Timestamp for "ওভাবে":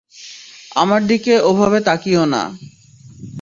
1.49-1.79